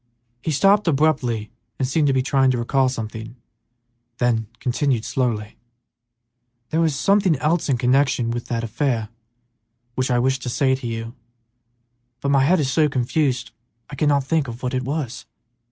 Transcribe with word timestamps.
He 0.41 0.49
stopped 0.49 0.87
abruptly 0.87 1.51
and 1.77 1.87
seemed 1.87 2.07
to 2.07 2.11
be 2.13 2.23
trying 2.23 2.49
to 2.49 2.57
recall 2.57 2.89
something, 2.89 3.35
then 4.17 4.47
continued, 4.59 5.05
slowly, 5.05 5.57
"There 6.71 6.81
was 6.81 6.95
something 6.95 7.35
else 7.35 7.69
in 7.69 7.77
connection 7.77 8.31
with 8.31 8.47
that 8.47 8.63
affair 8.63 9.09
which 9.93 10.09
I 10.09 10.17
wished 10.17 10.41
to 10.41 10.49
say 10.49 10.73
to 10.73 10.87
you, 10.87 11.13
but 12.19 12.31
my 12.31 12.43
head 12.43 12.59
is 12.59 12.71
so 12.71 12.89
confused 12.89 13.51
I 13.91 13.95
cannot 13.95 14.23
think 14.23 14.47
what 14.47 14.73
it 14.73 14.81
was." 14.85 15.27